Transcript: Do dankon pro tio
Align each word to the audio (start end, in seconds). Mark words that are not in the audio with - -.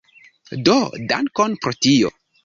Do 0.69 0.77
dankon 1.11 1.53
pro 1.65 1.75
tio 1.87 2.11